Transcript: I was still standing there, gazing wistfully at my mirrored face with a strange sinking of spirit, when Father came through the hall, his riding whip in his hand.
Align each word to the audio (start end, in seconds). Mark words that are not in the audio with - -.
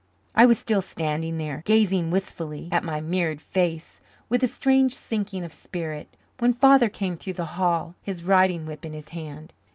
I 0.33 0.47
was 0.47 0.57
still 0.57 0.81
standing 0.81 1.37
there, 1.37 1.61
gazing 1.63 2.09
wistfully 2.09 2.69
at 2.71 2.83
my 2.83 3.01
mirrored 3.01 3.39
face 3.39 4.01
with 4.29 4.41
a 4.41 4.47
strange 4.47 4.95
sinking 4.95 5.43
of 5.43 5.53
spirit, 5.53 6.11
when 6.39 6.53
Father 6.53 6.89
came 6.89 7.17
through 7.17 7.33
the 7.37 7.45
hall, 7.53 7.93
his 8.01 8.23
riding 8.23 8.65
whip 8.65 8.83
in 8.83 8.93
his 8.93 9.09
hand. 9.09 9.53